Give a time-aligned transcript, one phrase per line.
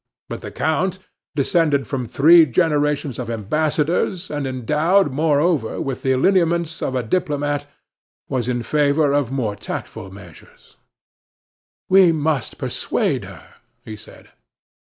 [0.29, 0.97] But the count,
[1.35, 7.67] descended from three generations of ambassadors, and endowed, moreover, with the lineaments of a diplomat,
[8.27, 10.75] was in favor of more tactful measures.
[11.87, 13.53] "We must persuade her,"
[13.85, 14.29] he said.